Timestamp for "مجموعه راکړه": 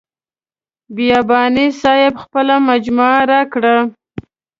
2.69-3.75